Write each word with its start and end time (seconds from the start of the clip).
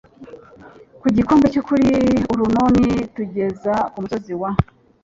ku 1.01 1.07
gikombe 1.15 1.45
cyo 1.53 1.61
kuri 1.67 1.87
Arunoni 2.31 2.87
tugeza 3.15 3.73
ku 3.91 3.97
musozi 4.03 4.33
wa 4.41 4.51